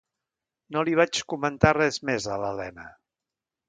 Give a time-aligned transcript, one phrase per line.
[0.77, 2.93] No li vaig comentar res més a l'Elena.